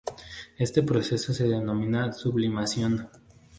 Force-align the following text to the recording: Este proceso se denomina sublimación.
Este 0.57 0.81
proceso 0.81 1.31
se 1.31 1.47
denomina 1.47 2.11
sublimación. 2.11 3.07